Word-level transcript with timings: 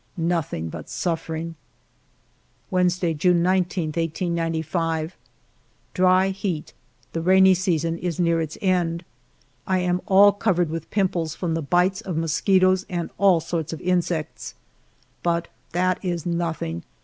Nothing 0.17 0.69
but 0.69 0.89
suffering. 0.89 1.53
ALFRED 2.71 2.87
DREYFUS 2.87 3.03
145 3.03 3.15
Wednesday^ 3.15 3.17
June 3.19 3.43
19, 3.43 3.83
1895. 4.33 5.17
Dry 5.93 6.29
heat; 6.29 6.73
the 7.13 7.21
rainy 7.21 7.53
season 7.53 7.99
is 7.99 8.19
near 8.19 8.41
its 8.41 8.57
end. 8.63 9.05
I 9.67 9.77
am 9.77 10.01
all 10.07 10.31
covered 10.31 10.71
with 10.71 10.89
pimples 10.89 11.35
from 11.35 11.53
the 11.53 11.61
bites 11.61 12.01
of 12.01 12.17
mosquitoes 12.17 12.83
and 12.89 13.11
all 13.19 13.39
sorts 13.39 13.73
of 13.73 13.81
insects. 13.81 14.55
But 15.21 15.49
that 15.73 16.03
is 16.03 16.25
nothing 16.25 16.81